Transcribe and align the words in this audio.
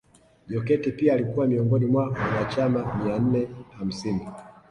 Jokate 0.47 0.91
pia 0.91 1.13
alikuwa 1.13 1.47
miongoni 1.47 1.85
mwa 1.85 2.07
wanachama 2.07 2.95
mia 3.03 3.19
nne 3.19 3.47
hamsini 3.77 4.27